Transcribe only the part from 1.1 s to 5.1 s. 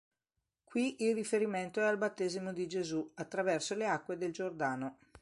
riferimento è al "Battesimo di Gesù" attraverso le acque del Giordano.